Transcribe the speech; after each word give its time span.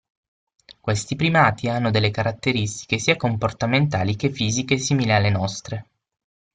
Questi 0.79 1.15
primati 1.15 1.69
hanno 1.69 1.91
delle 1.91 2.09
caratteristiche 2.09 2.97
sia 2.97 3.15
comportamentali 3.15 4.15
che 4.15 4.31
fisiche 4.31 4.79
simili 4.79 5.11
alle 5.11 5.29
nostre. 5.29 5.89